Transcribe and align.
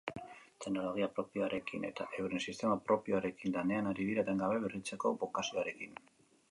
Teknologia 0.63 1.09
propioarekin 1.17 1.85
eta 1.91 2.07
euren 2.23 2.43
sistema 2.47 2.79
propioarekin 2.89 3.55
lanean 3.59 3.93
ari 3.93 4.09
dira 4.11 4.27
etengabe 4.27 4.63
berritzeko 4.67 5.15
bokazioarekin. 5.25 5.99